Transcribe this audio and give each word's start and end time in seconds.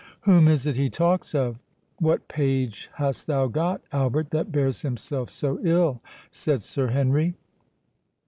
"Whom 0.21 0.47
is 0.47 0.65
it 0.65 0.75
he 0.77 0.89
talks 0.89 1.35
of?—what 1.35 2.27
page 2.27 2.89
hast 2.95 3.27
thou 3.27 3.45
got, 3.45 3.83
Albert, 3.91 4.31
that 4.31 4.51
bears 4.51 4.81
himself 4.81 5.29
so 5.29 5.59
ill?" 5.61 6.01
said 6.31 6.63
Sir 6.63 6.87
Henry. 6.87 7.35